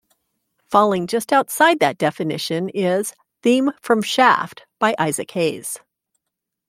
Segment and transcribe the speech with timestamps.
[0.71, 3.13] Falling just outside that definition is
[3.43, 5.77] "Theme From Shaft" by Isaac Hayes.